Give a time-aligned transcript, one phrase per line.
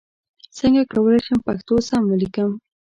[0.57, 2.51] څنګه کولای شم پښتو سم ولیکم؟